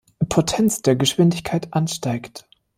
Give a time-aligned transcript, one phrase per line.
[0.29, 2.49] Potenz der Geschwindigkeit ansteigt.